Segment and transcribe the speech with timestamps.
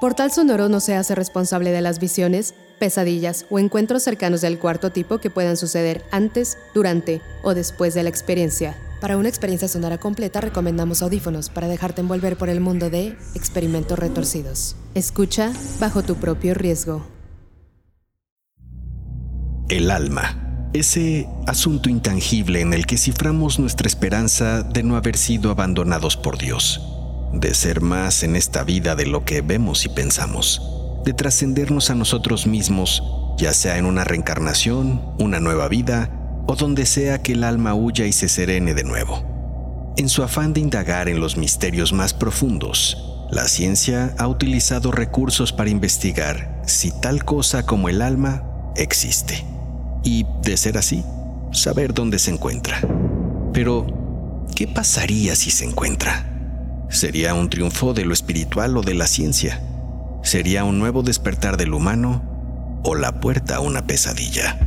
[0.00, 4.92] Portal Sonoro no se hace responsable de las visiones, pesadillas o encuentros cercanos del cuarto
[4.92, 8.76] tipo que puedan suceder antes, durante o después de la experiencia.
[9.00, 13.98] Para una experiencia sonora completa recomendamos audífonos para dejarte envolver por el mundo de experimentos
[13.98, 14.76] retorcidos.
[14.94, 17.04] Escucha bajo tu propio riesgo.
[19.68, 20.70] El alma.
[20.74, 26.38] Ese asunto intangible en el que ciframos nuestra esperanza de no haber sido abandonados por
[26.38, 26.97] Dios
[27.32, 30.62] de ser más en esta vida de lo que vemos y pensamos,
[31.04, 33.02] de trascendernos a nosotros mismos,
[33.36, 36.10] ya sea en una reencarnación, una nueva vida
[36.46, 39.22] o donde sea que el alma huya y se serene de nuevo.
[39.96, 45.52] En su afán de indagar en los misterios más profundos, la ciencia ha utilizado recursos
[45.52, 49.44] para investigar si tal cosa como el alma existe.
[50.04, 51.04] Y, de ser así,
[51.52, 52.80] saber dónde se encuentra.
[53.52, 53.86] Pero,
[54.54, 56.37] ¿qué pasaría si se encuentra?
[56.90, 59.62] ¿Sería un triunfo de lo espiritual o de la ciencia?
[60.22, 64.58] ¿Sería un nuevo despertar del humano o la puerta a una pesadilla?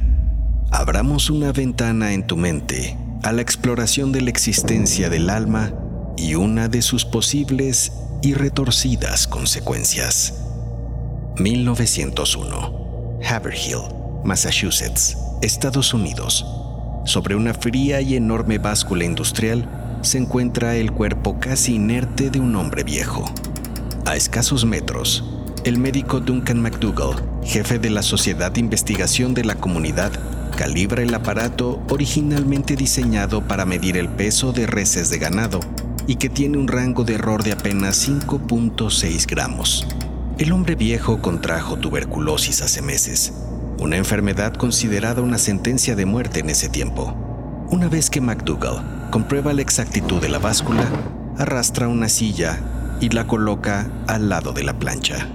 [0.72, 5.74] Abramos una ventana en tu mente a la exploración de la existencia del alma
[6.16, 10.36] y una de sus posibles y retorcidas consecuencias.
[11.38, 13.20] 1901.
[13.28, 13.82] Haverhill,
[14.24, 16.46] Massachusetts, Estados Unidos.
[17.06, 19.68] Sobre una fría y enorme báscula industrial,
[20.04, 23.26] se encuentra el cuerpo casi inerte de un hombre viejo.
[24.06, 25.24] A escasos metros,
[25.64, 30.12] el médico Duncan McDougall, jefe de la Sociedad de Investigación de la Comunidad,
[30.58, 35.60] calibra el aparato originalmente diseñado para medir el peso de reses de ganado
[36.08, 39.88] y que tiene un rango de error de apenas 5.6 gramos.
[40.38, 43.34] El hombre viejo contrajo tuberculosis hace meses,
[43.80, 47.16] una enfermedad considerada una sentencia de muerte en ese tiempo.
[47.70, 50.86] Una vez que McDougall comprueba la exactitud de la báscula,
[51.38, 52.60] arrastra una silla
[53.02, 55.28] y la coloca al lado de la plancha.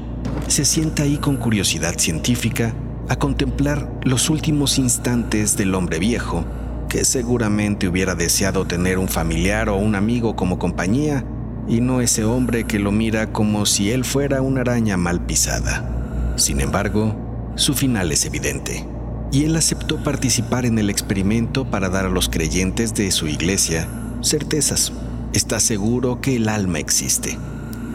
[0.49, 2.75] Se sienta ahí con curiosidad científica
[3.09, 6.45] a contemplar los últimos instantes del hombre viejo,
[6.89, 11.25] que seguramente hubiera deseado tener un familiar o un amigo como compañía,
[11.69, 16.35] y no ese hombre que lo mira como si él fuera una araña mal pisada.
[16.37, 17.15] Sin embargo,
[17.57, 18.96] su final es evidente
[19.33, 23.89] y él aceptó participar en el experimento para dar a los creyentes de su iglesia
[24.23, 24.93] certezas.
[25.33, 27.39] Está seguro que el alma existe.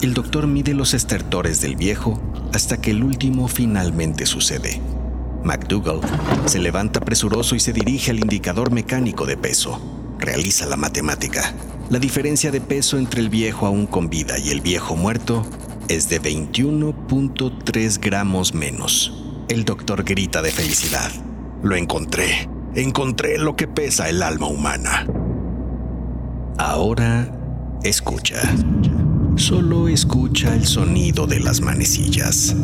[0.02, 2.22] El doctor mide los estertores del viejo
[2.54, 4.82] hasta que el último finalmente sucede.
[5.44, 6.02] McDougall
[6.46, 9.80] se levanta presuroso y se dirige al indicador mecánico de peso.
[10.20, 11.54] Realiza la matemática.
[11.90, 15.46] La diferencia de peso entre el viejo aún con vida y el viejo muerto
[15.88, 19.21] es de 21.3 gramos menos.
[19.52, 21.12] El doctor grita de felicidad.
[21.62, 22.48] Lo encontré.
[22.74, 25.06] Encontré lo que pesa el alma humana.
[26.58, 27.30] Ahora
[27.84, 28.38] escucha.
[29.36, 32.56] Solo escucha el sonido de las manecillas.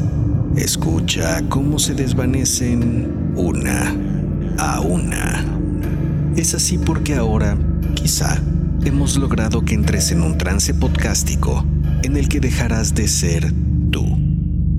[0.56, 3.94] Escucha cómo se desvanecen una
[4.58, 5.44] a una.
[6.38, 7.58] Es así porque ahora,
[7.96, 8.42] quizá,
[8.86, 11.66] hemos logrado que entres en un trance podcástico
[12.04, 13.52] en el que dejarás de ser
[13.92, 14.27] tú.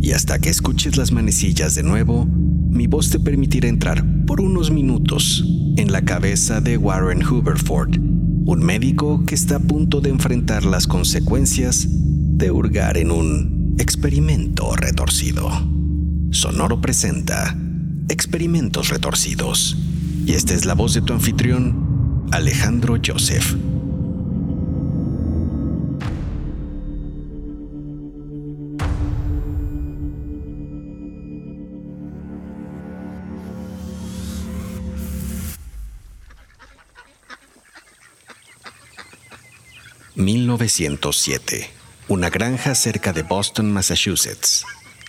[0.01, 4.71] Y hasta que escuches las manecillas de nuevo, mi voz te permitirá entrar por unos
[4.71, 5.45] minutos
[5.77, 10.87] en la cabeza de Warren Hooverford, un médico que está a punto de enfrentar las
[10.87, 15.51] consecuencias de hurgar en un experimento retorcido.
[16.31, 17.57] Sonoro presenta
[18.09, 19.77] Experimentos Retorcidos.
[20.27, 23.57] Y esta es la voz de tu anfitrión, Alejandro Joseph.
[40.57, 41.69] 1907.
[42.09, 44.65] Una granja cerca de Boston, Massachusetts.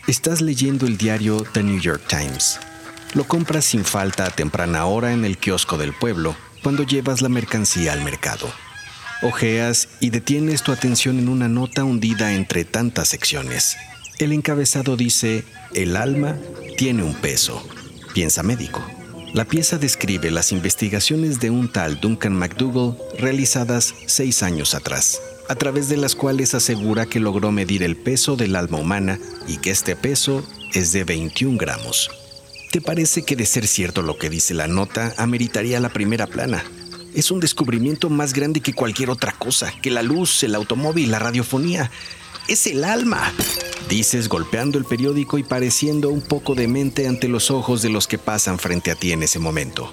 [0.06, 2.60] Estás leyendo el diario The New York Times.
[3.14, 7.30] Lo compras sin falta a temprana hora en el kiosco del pueblo cuando llevas la
[7.30, 8.52] mercancía al mercado.
[9.22, 13.78] Ojeas y detienes tu atención en una nota hundida entre tantas secciones.
[14.18, 16.36] El encabezado dice, el alma
[16.78, 17.66] tiene un peso.
[18.14, 18.86] Piensa médico.
[19.34, 25.56] La pieza describe las investigaciones de un tal Duncan McDougall realizadas seis años atrás, a
[25.56, 29.72] través de las cuales asegura que logró medir el peso del alma humana y que
[29.72, 32.12] este peso es de 21 gramos.
[32.72, 36.64] ¿Te parece que de ser cierto lo que dice la nota, ameritaría la primera plana?
[37.16, 41.18] Es un descubrimiento más grande que cualquier otra cosa, que la luz, el automóvil, la
[41.18, 41.90] radiofonía.
[42.48, 43.34] Es el alma,
[43.90, 48.20] dices golpeando el periódico y pareciendo un poco demente ante los ojos de los que
[48.20, 49.92] pasan frente a ti en ese momento.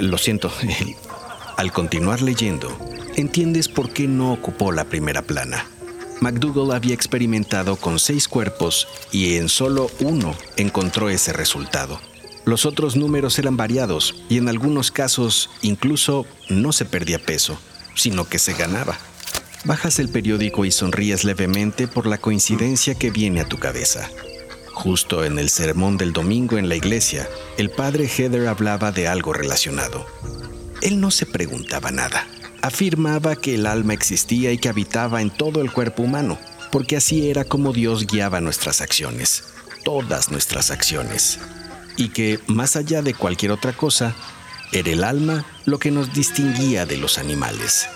[0.00, 0.50] Lo siento.
[1.58, 2.78] Al continuar leyendo,
[3.18, 5.66] entiendes por qué no ocupó la primera plana.
[6.20, 12.00] McDougall había experimentado con seis cuerpos y en solo uno encontró ese resultado.
[12.44, 17.58] Los otros números eran variados y en algunos casos incluso no se perdía peso,
[17.94, 18.96] sino que se ganaba.
[19.64, 24.08] Bajas el periódico y sonríes levemente por la coincidencia que viene a tu cabeza.
[24.72, 29.32] Justo en el sermón del domingo en la iglesia, el padre Heather hablaba de algo
[29.32, 30.06] relacionado.
[30.82, 32.28] Él no se preguntaba nada.
[32.62, 36.38] Afirmaba que el alma existía y que habitaba en todo el cuerpo humano,
[36.72, 39.44] porque así era como Dios guiaba nuestras acciones,
[39.84, 41.38] todas nuestras acciones,
[41.96, 44.14] y que, más allá de cualquier otra cosa,
[44.72, 47.88] era el alma lo que nos distinguía de los animales.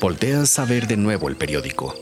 [0.00, 1.94] Volteas a ver de nuevo el periódico.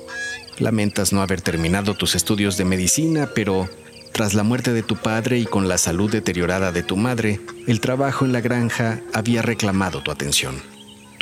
[0.59, 3.69] Lamentas no haber terminado tus estudios de medicina, pero
[4.13, 7.81] tras la muerte de tu padre y con la salud deteriorada de tu madre, el
[7.81, 10.72] trabajo en la granja había reclamado tu atención.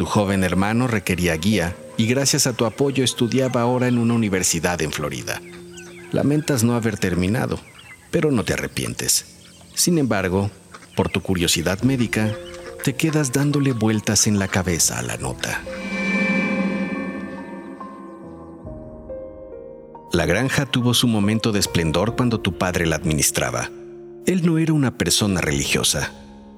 [0.01, 4.81] Tu joven hermano requería guía y gracias a tu apoyo estudiaba ahora en una universidad
[4.81, 5.43] en Florida.
[6.11, 7.61] Lamentas no haber terminado,
[8.11, 9.27] pero no te arrepientes.
[9.75, 10.51] Sin embargo,
[10.97, 12.35] por tu curiosidad médica,
[12.83, 15.61] te quedas dándole vueltas en la cabeza a la nota.
[20.15, 23.69] La granja tuvo su momento de esplendor cuando tu padre la administraba.
[24.25, 26.11] Él no era una persona religiosa.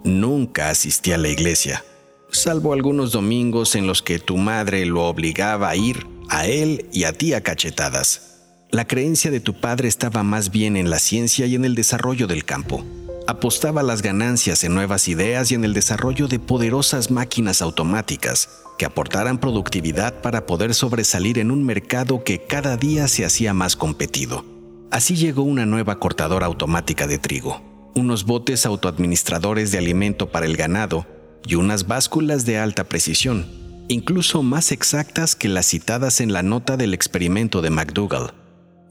[0.05, 1.83] Nunca asistía a la iglesia,
[2.33, 7.05] salvo algunos domingos en los que tu madre lo obligaba a ir a él y
[7.05, 8.41] a ti a cachetadas.
[8.71, 12.27] La creencia de tu padre estaba más bien en la ciencia y en el desarrollo
[12.27, 12.85] del campo.
[13.29, 18.49] Apostaba las ganancias en nuevas ideas y en el desarrollo de poderosas máquinas automáticas
[18.79, 23.77] que aportaran productividad para poder sobresalir en un mercado que cada día se hacía más
[23.77, 24.45] competido.
[24.91, 27.61] Así llegó una nueva cortadora automática de trigo,
[27.95, 31.07] unos botes autoadministradores de alimento para el ganado
[31.47, 33.47] y unas básculas de alta precisión,
[33.89, 38.33] incluso más exactas que las citadas en la nota del experimento de McDougall.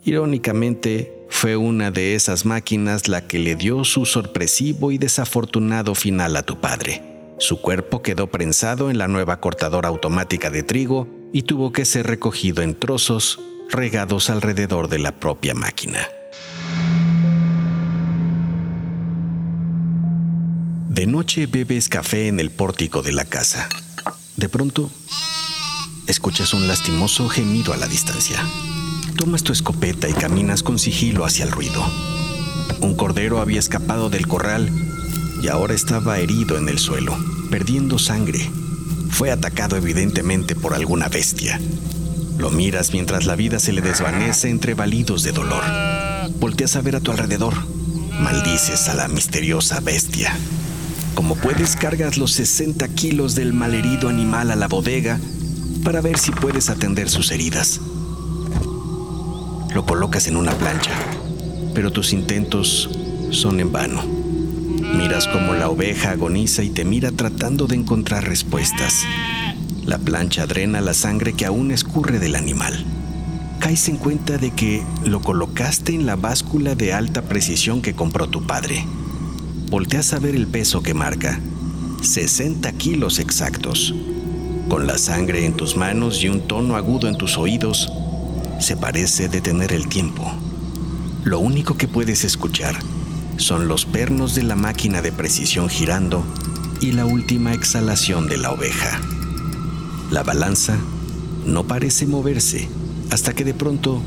[0.04, 6.36] Irónicamente, fue una de esas máquinas la que le dio su sorpresivo y desafortunado final
[6.36, 7.02] a tu padre.
[7.40, 12.06] Su cuerpo quedó prensado en la nueva cortadora automática de trigo y tuvo que ser
[12.06, 13.40] recogido en trozos
[13.70, 16.08] regados alrededor de la propia máquina.
[20.92, 23.70] De noche bebes café en el pórtico de la casa.
[24.36, 24.92] De pronto,
[26.06, 28.38] escuchas un lastimoso gemido a la distancia.
[29.16, 31.82] Tomas tu escopeta y caminas con sigilo hacia el ruido.
[32.82, 34.70] Un cordero había escapado del corral
[35.42, 37.18] y ahora estaba herido en el suelo,
[37.50, 38.52] perdiendo sangre.
[39.12, 41.58] Fue atacado evidentemente por alguna bestia.
[42.38, 45.64] Lo miras mientras la vida se le desvanece entre balidos de dolor.
[46.42, 47.54] Volteas a ver a tu alrededor.
[48.20, 50.38] Maldices a la misteriosa bestia.
[51.16, 55.20] Como puedes, cargas los 60 kilos del malherido animal a la bodega
[55.84, 57.82] para ver si puedes atender sus heridas.
[59.74, 60.92] Lo colocas en una plancha,
[61.74, 62.90] pero tus intentos
[63.32, 64.04] son en vano.
[64.96, 69.06] Miras cómo la oveja agoniza y te mira tratando de encontrar respuestas.
[69.86, 72.86] La plancha drena la sangre que aún escurre del animal.
[73.60, 78.28] Caes en cuenta de que lo colocaste en la báscula de alta precisión que compró
[78.28, 78.86] tu padre.
[79.72, 81.40] Volteas a ver el peso que marca.
[82.02, 83.96] 60 kilos exactos.
[84.68, 87.90] Con la sangre en tus manos y un tono agudo en tus oídos,
[88.60, 90.30] se parece detener el tiempo.
[91.24, 92.76] Lo único que puedes escuchar
[93.38, 96.22] son los pernos de la máquina de precisión girando
[96.82, 99.00] y la última exhalación de la oveja.
[100.12, 100.76] La balanza
[101.46, 102.68] no parece moverse
[103.10, 104.02] hasta que de pronto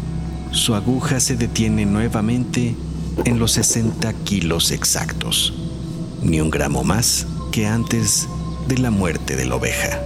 [0.50, 2.76] su aguja se detiene nuevamente
[3.25, 5.54] en los 60 kilos exactos,
[6.23, 8.28] ni un gramo más que antes
[8.68, 10.00] de la muerte de la oveja.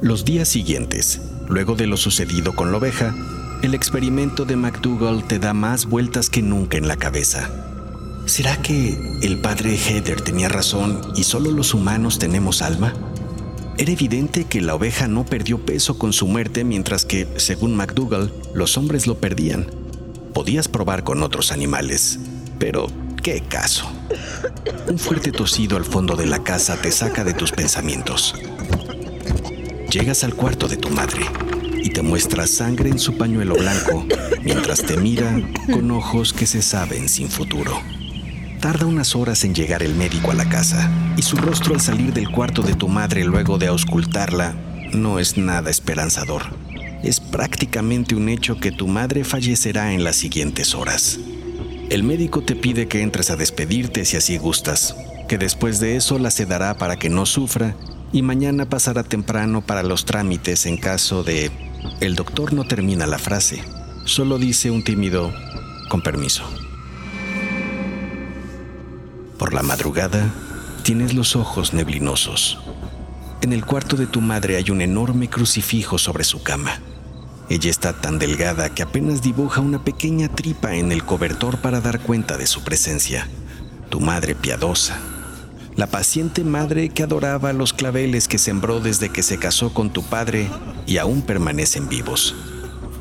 [0.00, 3.14] Los días siguientes, luego de lo sucedido con la oveja,
[3.62, 7.50] el experimento de McDougall te da más vueltas que nunca en la cabeza.
[8.24, 12.94] ¿Será que el padre Heather tenía razón y solo los humanos tenemos alma?
[13.80, 18.32] Era evidente que la oveja no perdió peso con su muerte mientras que, según McDougall,
[18.52, 19.70] los hombres lo perdían.
[20.34, 22.18] Podías probar con otros animales,
[22.58, 22.88] Pero,
[23.22, 23.88] ¿qué caso?
[24.88, 28.34] Un fuerte tosido al fondo de la casa te saca de tus pensamientos.
[29.92, 31.22] Llegas al cuarto de tu madre
[31.80, 34.04] y te muestra sangre en su pañuelo blanco
[34.42, 35.40] mientras te mira
[35.72, 37.80] con ojos que se saben sin futuro.
[38.60, 42.12] Tarda unas horas en llegar el médico a la casa y su rostro al salir
[42.12, 44.56] del cuarto de tu madre luego de auscultarla
[44.92, 46.42] no es nada esperanzador.
[47.04, 51.20] Es prácticamente un hecho que tu madre fallecerá en las siguientes horas.
[51.88, 54.96] El médico te pide que entres a despedirte si así gustas,
[55.28, 57.76] que después de eso la sedará para que no sufra
[58.12, 61.52] y mañana pasará temprano para los trámites en caso de...
[62.00, 63.62] El doctor no termina la frase,
[64.04, 65.32] solo dice un tímido
[65.88, 66.42] con permiso.
[69.38, 70.34] Por la madrugada,
[70.82, 72.58] tienes los ojos neblinosos.
[73.40, 76.80] En el cuarto de tu madre hay un enorme crucifijo sobre su cama.
[77.48, 82.00] Ella está tan delgada que apenas dibuja una pequeña tripa en el cobertor para dar
[82.00, 83.28] cuenta de su presencia.
[83.90, 84.98] Tu madre piadosa.
[85.76, 90.02] La paciente madre que adoraba los claveles que sembró desde que se casó con tu
[90.02, 90.48] padre
[90.84, 92.34] y aún permanecen vivos.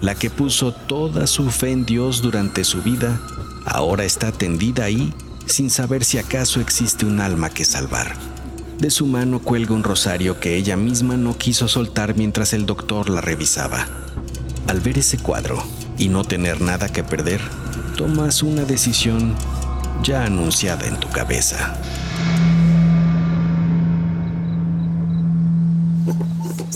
[0.02, 3.20] La que puso toda su fe en Dios durante su vida,
[3.66, 5.16] ahora está tendida ahí
[5.48, 8.16] sin saber si acaso existe un alma que salvar.
[8.80, 13.10] De su mano cuelga un rosario que ella misma no quiso soltar mientras el doctor
[13.10, 13.88] la revisaba.
[14.68, 15.64] Al ver ese cuadro
[15.98, 17.42] y no tener nada que perder,
[17.96, 19.34] tomas una decisión
[20.04, 21.76] ya anunciada en tu cabeza.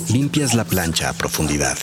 [0.09, 1.77] Limpias la plancha a profundidad.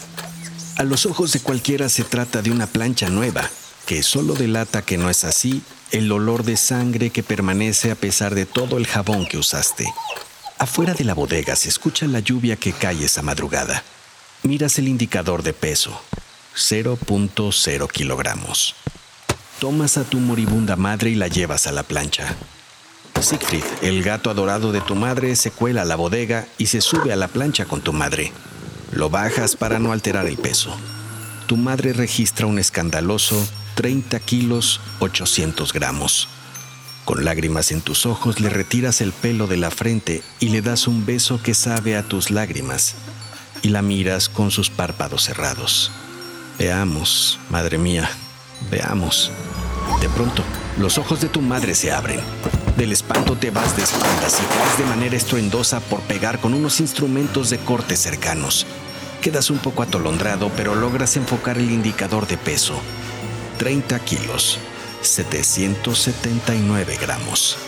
[0.77, 3.49] A los ojos de cualquiera se trata de una plancha nueva,
[3.87, 8.35] que solo delata que no es así el olor de sangre que permanece a pesar
[8.35, 9.87] de todo el jabón que usaste.
[10.59, 13.83] Afuera de la bodega se escucha la lluvia que cae esa madrugada.
[14.43, 16.01] Miras el indicador de peso,
[16.57, 18.75] 0.0 kilogramos.
[19.61, 22.37] Tomas a tu moribunda madre y la llevas a la plancha.
[23.21, 27.13] Siegfried, el gato adorado de tu madre, se cuela a la bodega y se sube
[27.13, 28.33] a la plancha con tu madre.
[28.93, 30.75] Lo bajas para no alterar el peso.
[31.47, 33.45] Tu madre registra un escandaloso
[33.79, 36.27] 30 kilos 800 gramos.
[37.05, 40.89] Con lágrimas en tus ojos le retiras el pelo de la frente y le das
[40.89, 42.97] un beso que sabe a tus lágrimas
[43.63, 45.93] y la miras con sus párpados cerrados.
[46.59, 48.11] Veamos, madre mía,
[48.69, 49.31] veamos.
[50.01, 50.43] De pronto,
[50.81, 52.19] los ojos de tu madre se abren.
[52.77, 56.81] Del espanto te vas de espaldas y caes de manera estruendosa por pegar con unos
[56.81, 58.67] instrumentos de corte cercanos.
[59.23, 62.83] Quedas un poco atolondrado, pero logras enfocar el indicador de peso
[63.59, 64.59] 30 kilos,
[65.03, 67.59] 779 gramos.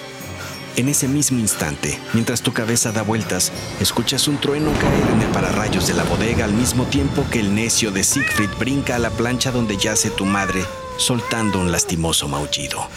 [0.76, 5.28] En ese mismo instante, mientras tu cabeza da vueltas, escuchas un trueno caer en el
[5.32, 9.10] pararrayos de la bodega al mismo tiempo que el necio de Siegfried brinca a la
[9.10, 10.64] plancha donde yace tu madre,
[10.96, 12.88] soltando un lastimoso maullido.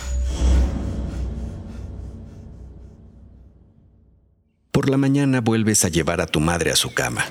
[4.72, 7.26] Por la mañana vuelves a llevar a tu madre a su cama.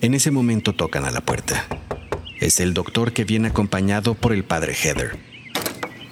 [0.00, 1.66] En ese momento tocan a la puerta.
[2.40, 5.16] Es el doctor que viene acompañado por el padre Heather.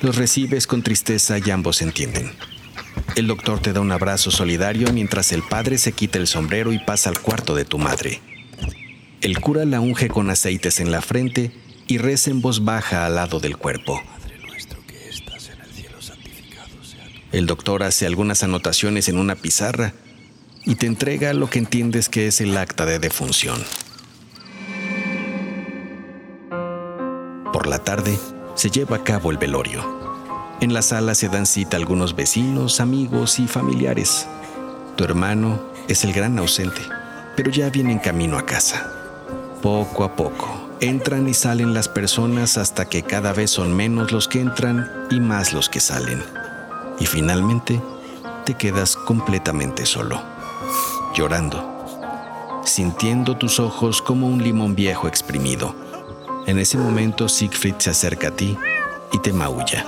[0.01, 2.33] Los recibes con tristeza y ambos entienden.
[3.17, 6.79] El doctor te da un abrazo solidario mientras el padre se quita el sombrero y
[6.79, 8.21] pasa al cuarto de tu madre.
[9.21, 11.53] El cura la unge con aceites en la frente
[11.87, 14.03] y reza en voz baja al lado del cuerpo.
[17.33, 19.93] El doctor hace algunas anotaciones en una pizarra
[20.65, 23.63] y te entrega lo que entiendes que es el acta de defunción.
[27.55, 28.19] Por la tarde,
[28.57, 29.81] se lleva a cabo el velorio.
[30.61, 34.27] En la sala se dan cita algunos vecinos, amigos y familiares.
[34.97, 36.81] Tu hermano es el gran ausente,
[37.37, 38.91] pero ya viene en camino a casa.
[39.63, 40.49] Poco a poco,
[40.81, 45.21] entran y salen las personas hasta que cada vez son menos los que entran y
[45.21, 46.25] más los que salen.
[46.99, 47.81] Y finalmente,
[48.45, 50.21] te quedas completamente solo,
[51.15, 51.63] llorando,
[52.65, 55.84] sintiendo tus ojos como un limón viejo exprimido
[56.47, 58.57] en ese momento Siegfried se acerca a ti
[59.13, 59.85] y te maulla.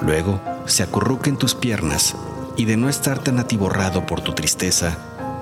[0.00, 2.14] Luego se acurruca en tus piernas
[2.56, 4.98] y de no estar tan atiborrado por tu tristeza,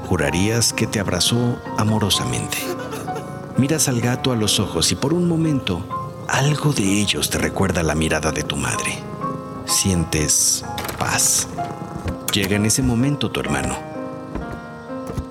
[0.07, 2.59] jurarías que te abrazó amorosamente.
[3.57, 7.83] Miras al gato a los ojos y por un momento algo de ellos te recuerda
[7.83, 9.03] la mirada de tu madre.
[9.67, 10.65] Sientes
[10.99, 11.49] paz.
[12.33, 13.77] Llega en ese momento tu hermano.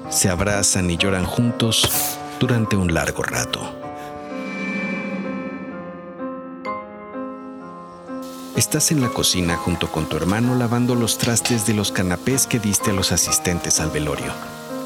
[0.09, 3.76] Se abrazan y lloran juntos durante un largo rato.
[8.57, 12.57] Estás en la cocina junto con tu hermano lavando los trastes de los canapés que
[12.57, 14.33] diste a los asistentes al velorio.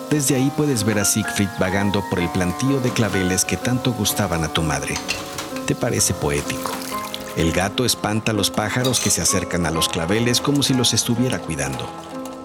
[0.09, 4.43] Desde ahí puedes ver a Siegfried vagando por el plantío de claveles que tanto gustaban
[4.43, 4.95] a tu madre.
[5.67, 6.73] Te parece poético.
[7.37, 10.93] El gato espanta a los pájaros que se acercan a los claveles como si los
[10.93, 11.89] estuviera cuidando.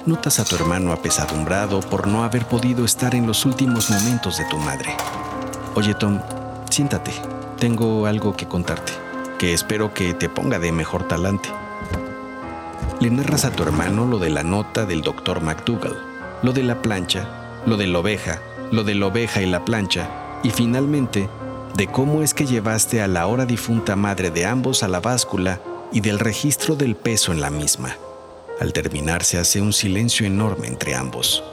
[0.06, 4.44] Notas a tu hermano apesadumbrado por no haber podido estar en los últimos momentos de
[4.44, 4.96] tu madre.
[5.74, 6.20] Oye Tom,
[6.70, 7.10] siéntate,
[7.58, 8.92] tengo algo que contarte,
[9.38, 11.50] que espero que te ponga de mejor talante.
[13.00, 15.96] Le narras a tu hermano lo de la nota del doctor McDougall,
[16.42, 18.40] lo de la plancha, lo de la oveja,
[18.70, 20.08] lo de la oveja y la plancha,
[20.42, 21.28] y finalmente
[21.76, 25.60] de cómo es que llevaste a la ahora difunta madre de ambos a la báscula
[25.92, 27.96] y del registro del peso en la misma.
[28.60, 31.44] Al terminar se hace un silencio enorme entre ambos.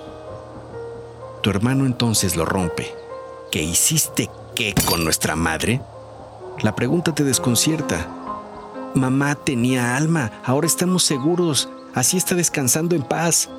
[1.42, 2.94] Tu hermano entonces lo rompe.
[3.52, 5.82] ¿Qué hiciste qué con nuestra madre?
[6.62, 8.08] La pregunta te desconcierta.
[8.94, 13.50] Mamá tenía alma, ahora estamos seguros, así está descansando en paz.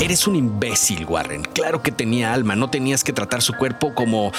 [0.00, 1.42] Eres un imbécil, Warren.
[1.42, 4.32] Claro que tenía alma, no tenías que tratar su cuerpo como,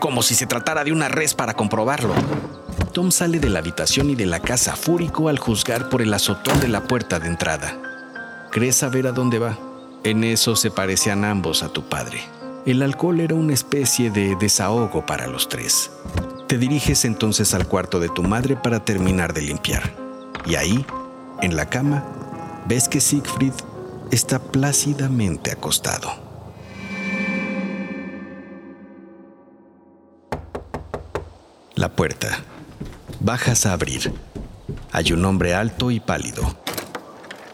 [0.00, 2.14] como si se tratara de una res para comprobarlo.
[2.92, 6.58] Tom sale de la habitación y de la casa fúrico al juzgar por el azotón
[6.60, 7.76] de la puerta de entrada.
[8.50, 9.58] ¿Crees saber a dónde va?
[10.04, 12.22] En eso se parecían ambos a tu padre.
[12.66, 15.90] El alcohol era una especie de desahogo para los tres.
[16.52, 19.90] Te diriges entonces al cuarto de tu madre para terminar de limpiar.
[20.44, 20.84] Y ahí,
[21.40, 22.04] en la cama,
[22.68, 23.54] ves que Siegfried
[24.10, 26.12] está plácidamente acostado.
[31.74, 32.28] La puerta.
[33.20, 34.12] Bajas a abrir.
[34.92, 36.54] Hay un hombre alto y pálido.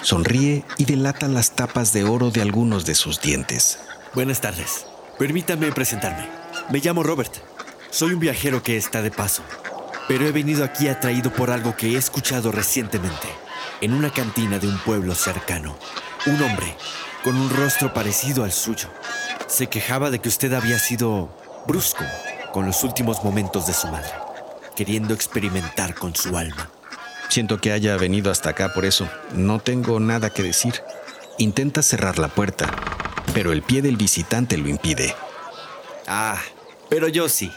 [0.02, 3.78] Sonríe y delata las tapas de oro de algunos de sus dientes.
[4.12, 4.86] Buenas tardes.
[5.20, 6.26] Permítame presentarme.
[6.72, 7.47] Me llamo Robert.
[7.90, 9.42] Soy un viajero que está de paso.
[10.09, 13.28] Pero he venido aquí atraído por algo que he escuchado recientemente
[13.80, 15.76] en una cantina de un pueblo cercano.
[16.26, 16.76] Un hombre,
[17.25, 18.88] con un rostro parecido al suyo,
[19.47, 21.30] se quejaba de que usted había sido
[21.66, 22.04] brusco
[22.52, 24.12] con los últimos momentos de su madre,
[24.76, 26.71] queriendo experimentar con su alma.
[27.28, 29.09] Siento que haya venido hasta acá por eso.
[29.33, 30.83] No tengo nada que decir.
[31.37, 32.74] Intenta cerrar la puerta,
[33.35, 35.14] pero el pie del visitante lo impide.
[36.07, 36.38] Ah,
[36.88, 37.53] pero yo sí.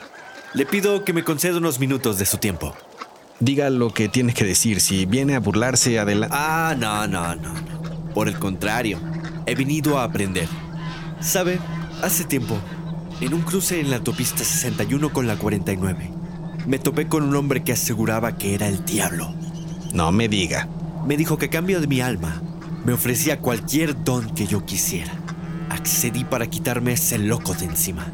[0.54, 2.76] Le pido que me conceda unos minutos de su tiempo.
[3.40, 4.82] Diga lo que tiene que decir.
[4.82, 6.36] Si viene a burlarse, adelante.
[6.38, 8.14] Ah, no, no, no, no.
[8.14, 9.00] Por el contrario,
[9.46, 10.50] he venido a aprender.
[11.22, 11.58] ¿Sabe?
[12.02, 12.58] Hace tiempo,
[13.22, 16.12] en un cruce en la autopista 61 con la 49,
[16.68, 19.34] me topé con un hombre que aseguraba que era el diablo.
[19.94, 20.68] No me diga.
[21.06, 22.42] Me dijo que a cambio de mi alma,
[22.84, 25.14] me ofrecía cualquier don que yo quisiera.
[25.70, 28.12] Accedí para quitarme ese loco de encima.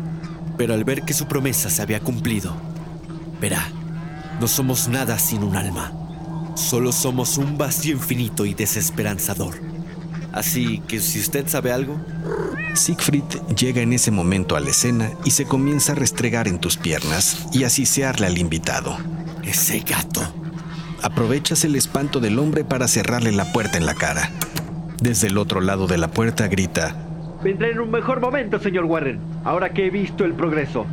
[0.58, 2.56] Pero al ver que su promesa se había cumplido,
[3.40, 3.70] verá,
[4.40, 5.94] no somos nada sin un alma.
[6.56, 9.56] Solo somos un vacío infinito y desesperanzador.
[10.34, 12.00] Así que si usted sabe algo...
[12.74, 13.24] Siegfried
[13.56, 17.48] llega en ese momento a la escena y se comienza a restregar en tus piernas
[17.52, 18.98] y a sisearle al invitado.
[19.44, 20.22] Ese gato.
[21.02, 24.32] Aprovechas el espanto del hombre para cerrarle la puerta en la cara.
[25.02, 26.96] Desde el otro lado de la puerta grita...
[27.44, 30.86] Vendré en un mejor momento, señor Warren, ahora que he visto el progreso.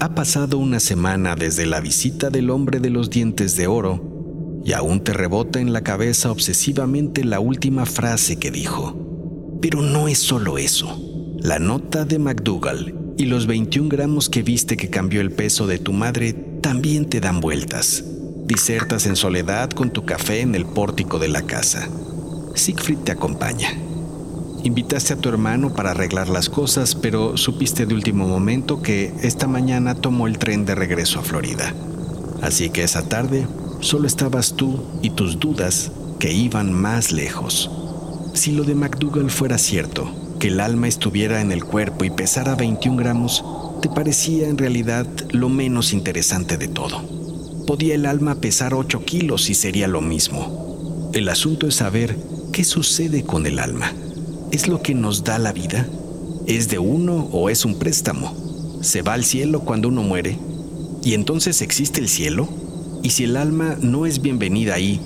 [0.00, 4.74] Ha pasado una semana desde la visita del hombre de los dientes de oro y
[4.74, 9.58] aún te rebota en la cabeza obsesivamente la última frase que dijo.
[9.62, 11.00] Pero no es solo eso.
[11.38, 15.78] La nota de McDougall y los 21 gramos que viste que cambió el peso de
[15.78, 18.04] tu madre también te dan vueltas.
[18.44, 21.88] Disertas en soledad con tu café en el pórtico de la casa.
[22.54, 23.74] Siegfried te acompaña.
[24.62, 29.46] Invitaste a tu hermano para arreglar las cosas, pero supiste de último momento que esta
[29.46, 31.74] mañana tomó el tren de regreso a Florida.
[32.40, 33.46] Así que esa tarde
[33.80, 37.70] solo estabas tú y tus dudas que iban más lejos.
[38.32, 42.54] Si lo de McDougall fuera cierto, que el alma estuviera en el cuerpo y pesara
[42.54, 43.44] 21 gramos,
[43.82, 47.02] te parecía en realidad lo menos interesante de todo.
[47.66, 51.10] Podía el alma pesar 8 kilos y sería lo mismo.
[51.12, 52.16] El asunto es saber
[52.54, 53.92] qué sucede con el alma.
[54.52, 55.88] ¿Es lo que nos da la vida?
[56.46, 58.32] ¿Es de uno o es un préstamo?
[58.80, 60.38] ¿Se va al cielo cuando uno muere?
[61.02, 62.48] ¿Y entonces existe el cielo?
[63.02, 65.00] Y si el alma no es bienvenida ahí,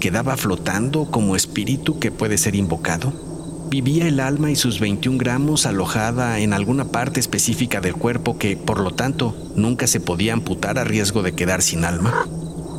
[0.00, 3.12] ¿quedaba flotando como espíritu que puede ser invocado?
[3.68, 8.56] ¿Vivía el alma y sus 21 gramos alojada en alguna parte específica del cuerpo que,
[8.56, 12.26] por lo tanto, nunca se podía amputar a riesgo de quedar sin alma?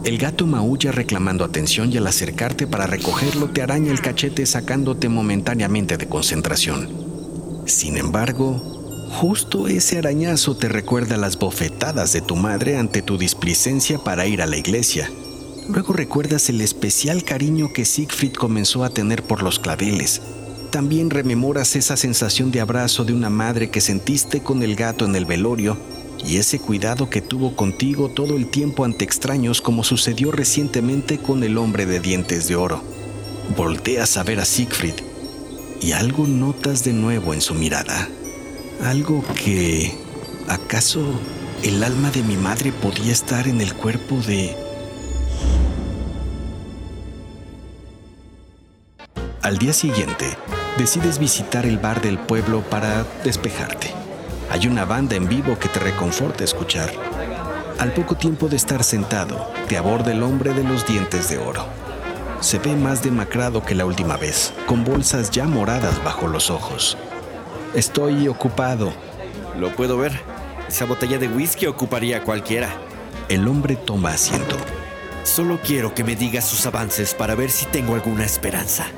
[0.07, 5.09] El gato maulla reclamando atención y al acercarte para recogerlo te araña el cachete sacándote
[5.09, 6.87] momentáneamente de concentración.
[7.65, 8.77] Sin embargo,
[9.09, 14.41] Justo ese arañazo te recuerda las bofetadas de tu madre ante tu displicencia para ir
[14.41, 15.09] a la iglesia.
[15.69, 20.21] Luego recuerdas el especial cariño que Siegfried comenzó a tener por los claveles.
[20.71, 25.15] También rememoras esa sensación de abrazo de una madre que sentiste con el gato en
[25.15, 25.77] el velorio
[26.25, 31.43] y ese cuidado que tuvo contigo todo el tiempo ante extraños como sucedió recientemente con
[31.43, 32.83] el hombre de dientes de oro.
[33.55, 34.95] Volteas a ver a Siegfried
[35.81, 38.09] y algo notas de nuevo en su mirada.
[38.83, 39.95] Algo que...
[40.47, 41.03] ¿Acaso
[41.63, 44.55] el alma de mi madre podía estar en el cuerpo de...
[49.41, 50.25] Al día siguiente,
[50.77, 54.06] decides visitar el bar del pueblo para despejarte.
[54.49, 56.89] Hay una banda en vivo que te reconforta escuchar.
[57.79, 61.65] Al poco tiempo de estar sentado, te aborda el hombre de los dientes de oro.
[62.39, 66.97] Se ve más demacrado que la última vez, con bolsas ya moradas bajo los ojos.
[67.75, 68.93] Estoy ocupado.
[69.59, 70.13] Lo puedo ver.
[70.67, 72.69] Esa botella de whisky ocuparía a cualquiera.
[73.27, 74.55] El hombre toma asiento.
[75.23, 78.87] Solo quiero que me digas sus avances para ver si tengo alguna esperanza.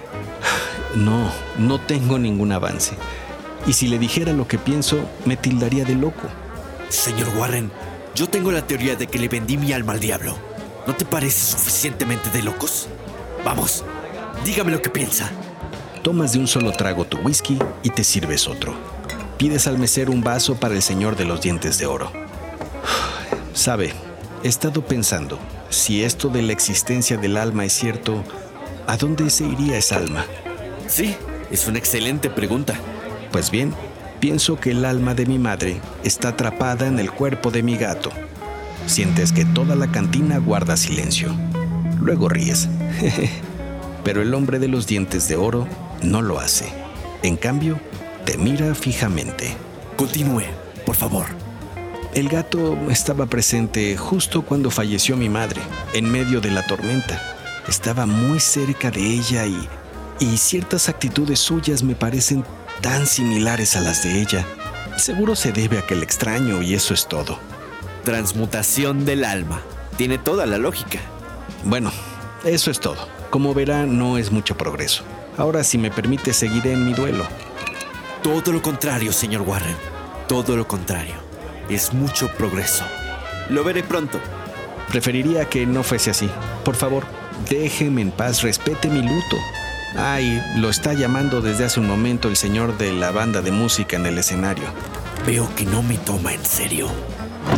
[0.96, 2.96] No, no tengo ningún avance.
[3.70, 6.28] Y si le dijera lo que pienso, me tildaría de loco.
[6.90, 7.72] Señor Warren,
[8.16, 10.36] yo tengo la teoría de que le vendí mi alma al diablo.
[10.88, 12.88] ¿No te parece suficientemente de locos?
[13.46, 13.86] Vamos,
[14.44, 15.30] dígame lo que piensa.
[16.02, 18.74] Tomas de un solo trago tu whisky y te sirves otro.
[19.38, 22.12] Pides al mesero un vaso para el señor de los dientes de oro.
[23.54, 23.94] Sabe,
[24.44, 25.38] he estado pensando,
[25.70, 28.24] si esto de la existencia del alma es cierto,
[28.88, 30.26] ¿a dónde se iría esa alma?
[30.88, 31.16] Sí,
[31.52, 32.74] es una excelente pregunta.
[33.32, 33.74] Pues bien,
[34.20, 38.12] pienso que el alma de mi madre está atrapada en el cuerpo de mi gato.
[38.88, 41.36] Sientes que toda la cantina guarda silencio.
[42.02, 42.68] Luego ríes.
[44.04, 45.68] Pero el hombre de los dientes de oro
[46.02, 46.74] no lo hace.
[47.22, 47.80] En cambio,
[48.26, 49.56] te mira fijamente.
[49.96, 50.44] Continúe,
[50.86, 51.26] por favor.
[52.13, 55.62] El gato estaba presente justo cuando falleció mi madre,
[55.94, 57.22] en medio de la tormenta.
[57.68, 59.68] Estaba muy cerca de ella y,
[60.20, 62.44] y ciertas actitudes suyas me parecen
[62.82, 64.46] tan similares a las de ella.
[64.98, 67.39] Seguro se debe a que extraño y eso es todo.
[68.04, 69.62] Transmutación del alma.
[69.98, 71.00] Tiene toda la lógica.
[71.63, 71.92] Bueno,
[72.44, 73.08] eso es todo.
[73.30, 75.04] Como verá, no es mucho progreso.
[75.38, 77.26] Ahora, si me permite, seguiré en mi duelo.
[78.24, 79.76] Todo lo contrario, señor Warren.
[80.28, 81.15] Todo lo contrario.
[81.70, 82.84] Es mucho progreso.
[83.50, 84.20] Lo veré pronto.
[84.89, 86.30] Preferiría que no fuese así.
[86.65, 87.06] Por favor,
[87.50, 89.38] déjeme en paz, respete mi luto.
[89.95, 93.95] Ay, lo está llamando desde hace un momento el señor de la banda de música
[93.95, 94.65] en el escenario.
[95.25, 96.88] Veo que no me toma en serio.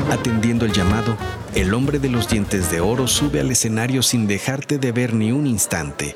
[0.10, 1.18] Atendiendo el llamado,
[1.56, 5.32] el hombre de los dientes de oro sube al escenario sin dejarte de ver ni
[5.32, 6.16] un instante.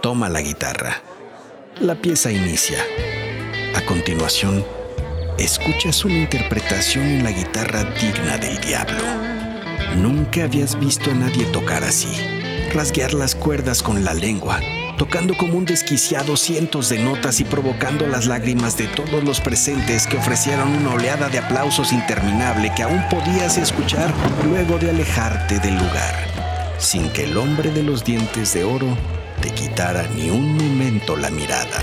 [0.00, 1.02] Toma la guitarra.
[1.80, 2.78] La pieza inicia.
[3.74, 4.64] A continuación,
[5.38, 9.04] escuchas una interpretación en la guitarra digna del diablo.
[9.96, 12.08] Nunca habías visto a nadie tocar así,
[12.72, 14.60] rasguear las cuerdas con la lengua,
[14.96, 20.06] tocando como un desquiciado cientos de notas y provocando las lágrimas de todos los presentes
[20.06, 24.12] que ofrecieron una oleada de aplausos interminable que aún podías escuchar
[24.48, 26.14] luego de alejarte del lugar,
[26.78, 28.96] sin que el hombre de los dientes de oro
[29.40, 31.80] te quitara ni un momento la mirada.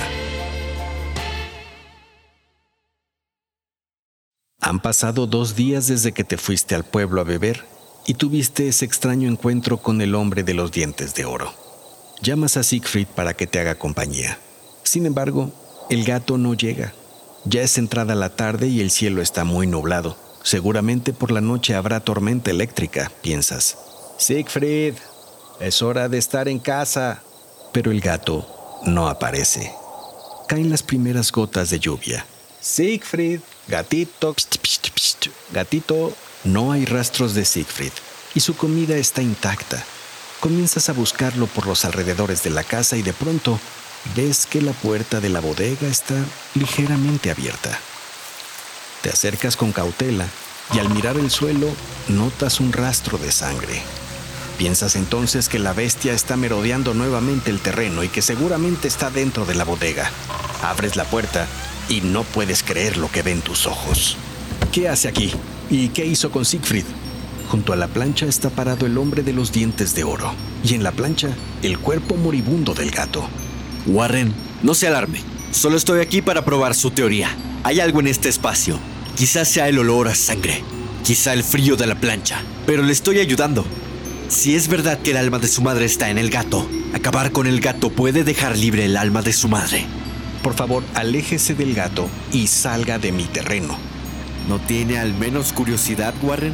[4.60, 7.65] Han pasado dos días desde que te fuiste al pueblo a beber
[8.08, 11.62] y tuviste ese extraño encuentro con el hombre de los dientes de oro.
[12.23, 14.39] Llamas a Siegfried para que te haga compañía.
[14.83, 15.51] Sin embargo,
[15.89, 16.93] el gato no llega.
[17.43, 20.15] Ya es entrada la tarde y el cielo está muy nublado.
[20.41, 23.77] Seguramente por la noche habrá tormenta eléctrica, piensas.
[24.17, 24.93] Siegfried,
[25.59, 27.21] es hora de estar en casa.
[27.73, 28.47] Pero el gato
[28.86, 29.73] no aparece.
[30.47, 32.25] Caen las primeras gotas de lluvia.
[32.62, 34.33] Siegfried, gatito,
[35.51, 36.13] gatito.
[36.45, 37.91] No hay rastros de Siegfried
[38.33, 39.83] y su comida está intacta.
[40.43, 43.58] Comienzas a buscarlo por los alrededores de la casa y de pronto
[44.13, 46.15] ves que la puerta de la bodega está
[46.53, 47.79] ligeramente abierta.
[49.01, 50.25] Te acercas con cautela
[50.73, 51.69] y al mirar el suelo
[52.10, 53.82] notas un rastro de sangre.
[54.58, 59.45] Piensas entonces que la bestia está merodeando nuevamente el terreno y que seguramente está dentro
[59.45, 60.12] de la bodega.
[60.62, 61.47] Abres la puerta
[61.88, 64.17] y no puedes creer lo que ven tus ojos.
[64.73, 65.32] ¿Qué hace aquí?
[65.69, 67.02] ¿Y qué hizo con Siegfried?
[67.49, 70.84] Junto a la plancha está parado el hombre de los dientes de oro, y en
[70.84, 71.29] la plancha
[71.62, 73.27] el cuerpo moribundo del gato.
[73.86, 75.21] Warren, no se alarme.
[75.51, 77.29] Solo estoy aquí para probar su teoría.
[77.63, 78.79] Hay algo en este espacio.
[79.15, 80.63] Quizás sea el olor a sangre,
[81.03, 83.63] quizá el frío de la plancha, pero le estoy ayudando.
[84.29, 87.45] Si es verdad que el alma de su madre está en el gato, acabar con
[87.45, 89.86] el gato puede dejar libre el alma de su madre.
[90.41, 93.77] Por favor, aléjese del gato y salga de mi terreno.
[94.49, 96.53] ¿No tiene al menos curiosidad, Warren?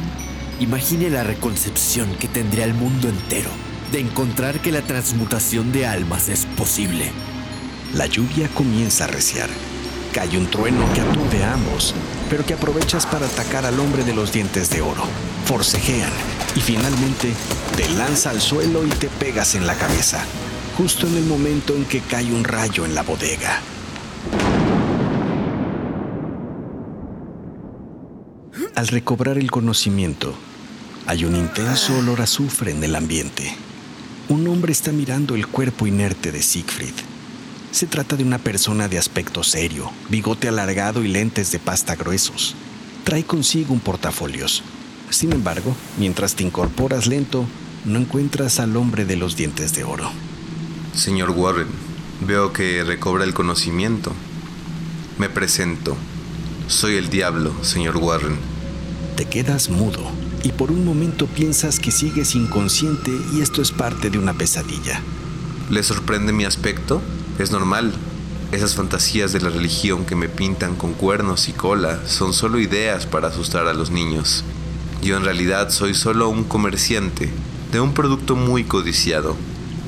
[0.60, 3.48] Imagine la reconcepción que tendría el mundo entero
[3.90, 7.10] de encontrar que la transmutación de almas es posible.
[7.94, 9.48] La lluvia comienza a reciar.
[10.12, 11.94] Cae un trueno que aturde a ambos,
[12.28, 15.04] pero que aprovechas para atacar al hombre de los dientes de oro.
[15.46, 16.12] Forcejean
[16.54, 17.32] y finalmente
[17.74, 20.22] te lanza al suelo y te pegas en la cabeza,
[20.76, 23.62] justo en el momento en que cae un rayo en la bodega.
[28.76, 30.34] Al recobrar el conocimiento,
[31.06, 33.54] hay un intenso olor a azufre en el ambiente.
[34.28, 36.94] Un hombre está mirando el cuerpo inerte de Siegfried.
[37.72, 42.54] Se trata de una persona de aspecto serio, bigote alargado y lentes de pasta gruesos.
[43.04, 44.62] Trae consigo un portafolios.
[45.10, 47.44] Sin embargo, mientras te incorporas lento,
[47.84, 50.10] no encuentras al hombre de los dientes de oro.
[50.94, 51.68] Señor Warren,
[52.26, 54.12] veo que recobra el conocimiento.
[55.18, 55.96] Me presento.
[56.68, 58.36] Soy el diablo, señor Warren.
[59.16, 60.10] Te quedas mudo
[60.42, 65.00] y por un momento piensas que sigues inconsciente y esto es parte de una pesadilla.
[65.70, 67.02] ¿Le sorprende mi aspecto?
[67.38, 67.92] Es normal.
[68.52, 73.06] Esas fantasías de la religión que me pintan con cuernos y cola son solo ideas
[73.06, 74.44] para asustar a los niños.
[75.02, 77.30] Yo en realidad soy solo un comerciante
[77.70, 79.36] de un producto muy codiciado.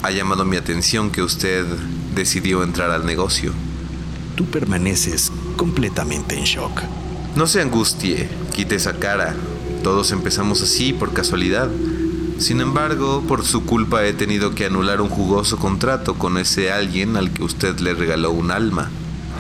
[0.02, 1.66] Ha llamado mi atención que usted
[2.14, 3.52] decidió entrar al negocio.
[4.36, 6.82] Tú permaneces completamente en shock.
[7.34, 9.34] No se angustie, quite esa cara.
[9.82, 11.68] Todos empezamos así por casualidad.
[12.38, 17.16] Sin embargo, por su culpa he tenido que anular un jugoso contrato con ese alguien
[17.16, 18.90] al que usted le regaló un alma.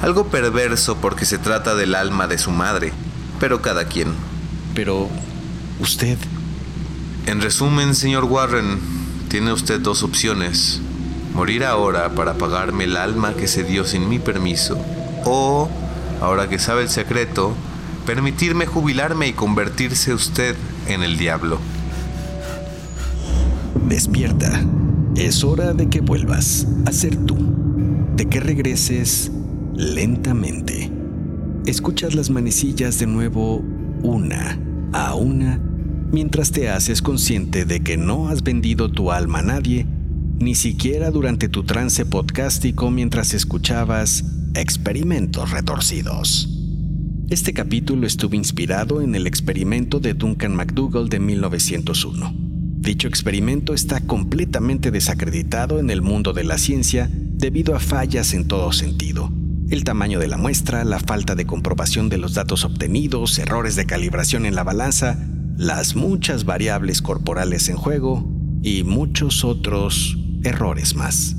[0.02, 2.92] Algo perverso porque se trata del alma de su madre,
[3.38, 4.14] pero cada quien.
[4.74, 5.08] Pero,
[5.80, 6.18] usted...
[7.26, 8.80] En resumen, señor Warren,
[9.28, 10.80] tiene usted dos opciones.
[11.34, 14.76] Morir ahora para pagarme el alma que se dio sin mi permiso.
[15.24, 15.70] O,
[16.20, 17.54] ahora que sabe el secreto,
[18.06, 20.56] permitirme jubilarme y convertirse usted
[20.88, 21.58] en el diablo.
[23.88, 24.64] Despierta.
[25.16, 27.36] Es hora de que vuelvas a ser tú.
[28.16, 29.30] De que regreses
[29.74, 30.90] lentamente.
[31.66, 33.62] Escuchas las manecillas de nuevo
[34.02, 34.58] una
[34.92, 35.60] a una
[36.12, 39.86] mientras te haces consciente de que no has vendido tu alma a nadie,
[40.38, 46.61] ni siquiera durante tu trance podcástico mientras escuchabas experimentos retorcidos.
[47.32, 52.34] Este capítulo estuvo inspirado en el experimento de Duncan McDougall de 1901.
[52.36, 58.46] Dicho experimento está completamente desacreditado en el mundo de la ciencia debido a fallas en
[58.48, 59.32] todo sentido.
[59.70, 63.86] El tamaño de la muestra, la falta de comprobación de los datos obtenidos, errores de
[63.86, 65.16] calibración en la balanza,
[65.56, 68.30] las muchas variables corporales en juego
[68.62, 71.34] y muchos otros errores más.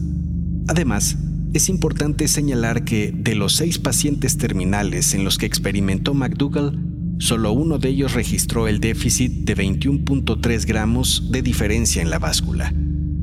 [0.67, 1.19] Además,
[1.53, 6.79] es importante señalar que de los seis pacientes terminales en los que experimentó McDougall,
[7.19, 12.73] solo uno de ellos registró el déficit de 21.3 gramos de diferencia en la báscula.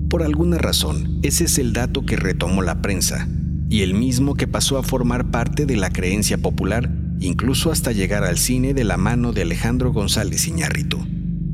[0.09, 3.29] Por alguna razón, ese es el dato que retomó la prensa,
[3.69, 6.89] y el mismo que pasó a formar parte de la creencia popular,
[7.19, 10.99] incluso hasta llegar al cine de la mano de Alejandro González Iñárritu.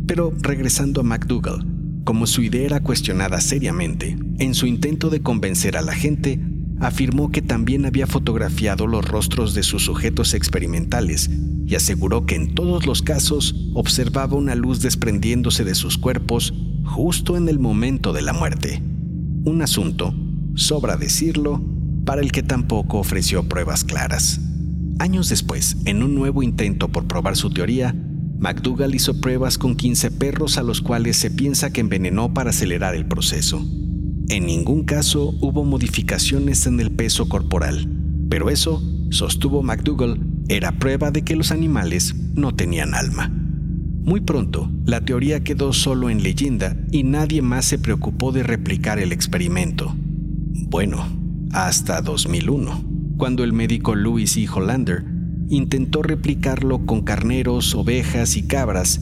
[0.06, 1.66] Pero regresando a McDougall,
[2.04, 6.38] como su idea era cuestionada seriamente, en su intento de convencer a la gente,
[6.80, 11.30] afirmó que también había fotografiado los rostros de sus sujetos experimentales
[11.66, 17.36] y aseguró que en todos los casos observaba una luz desprendiéndose de sus cuerpos justo
[17.36, 18.82] en el momento de la muerte.
[19.44, 20.14] Un asunto,
[20.54, 21.62] sobra decirlo,
[22.04, 24.40] para el que tampoco ofreció pruebas claras.
[24.98, 27.94] Años después, en un nuevo intento por probar su teoría,
[28.38, 32.94] McDougall hizo pruebas con 15 perros a los cuales se piensa que envenenó para acelerar
[32.94, 33.64] el proceso.
[34.28, 37.88] En ningún caso hubo modificaciones en el peso corporal,
[38.28, 43.32] pero eso, sostuvo McDougall, era prueba de que los animales no tenían alma.
[44.02, 48.98] Muy pronto, la teoría quedó solo en leyenda y nadie más se preocupó de replicar
[48.98, 49.94] el experimento.
[49.96, 51.06] Bueno,
[51.52, 52.84] hasta 2001,
[53.16, 54.48] cuando el médico Louis E.
[54.48, 55.04] Hollander
[55.48, 59.00] intentó replicarlo con carneros, ovejas y cabras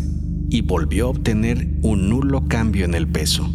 [0.50, 3.50] y volvió a obtener un nulo cambio en el peso.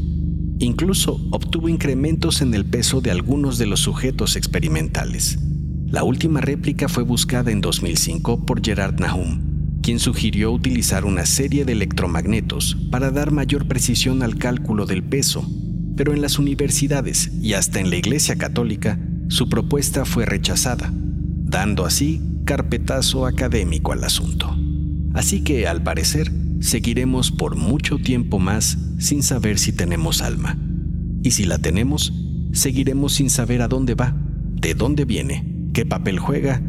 [0.60, 5.39] Incluso obtuvo incrementos en el peso de algunos de los sujetos experimentales.
[5.88, 11.63] La última réplica fue buscada en 2005 por Gerard Nahum, quien sugirió utilizar una serie
[11.63, 15.50] de electromagnetos para dar mayor precisión al cálculo del peso,
[15.95, 21.86] pero en las universidades y hasta en la Iglesia Católica su propuesta fue rechazada, dando
[21.86, 24.56] así carpetazo académico al asunto.
[25.13, 30.58] Así que, al parecer, seguiremos por mucho tiempo más sin saber si tenemos alma.
[31.24, 32.13] Y si la tenemos,
[32.52, 34.15] seguiremos sin saber a dónde va,
[34.54, 36.62] de dónde viene, qué papel juega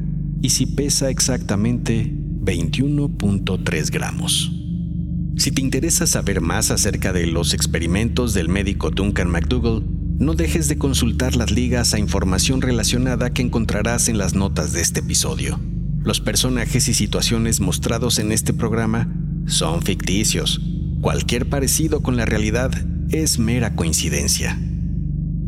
[0.43, 4.53] y si pesa exactamente 21.3 gramos.
[5.37, 9.85] Si te interesa saber más acerca de los experimentos del médico Duncan McDougall,
[10.21, 14.83] No dejes de consultar las ligas a información relacionada que encontrarás en las notas de
[14.83, 15.59] este episodio.
[16.05, 19.09] Los personajes y situaciones mostrados en este programa
[19.47, 20.61] son ficticios.
[21.01, 22.71] Cualquier parecido con la realidad
[23.11, 24.59] es mera coincidencia.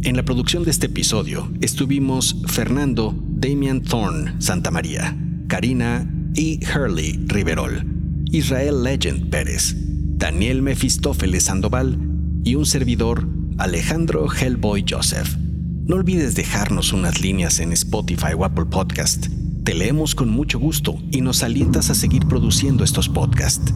[0.02, 7.86] En la producción de este episodio estuvimos Fernando Damian Thorne Santamaría, Karina y Hurley Riverol,
[8.32, 11.98] Israel Legend Pérez, Daniel Mefistófeles Sandoval
[12.44, 13.28] y un servidor
[13.58, 15.36] Alejandro Hellboy Joseph.
[15.84, 19.26] No olvides dejarnos unas líneas en Spotify o Apple Podcast.
[19.64, 23.72] Te leemos con mucho gusto y nos alientas a seguir produciendo estos podcasts.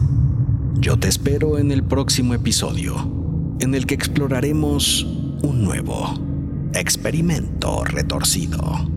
[0.81, 5.03] Yo te espero en el próximo episodio, en el que exploraremos
[5.43, 6.13] un nuevo
[6.73, 8.96] experimento retorcido.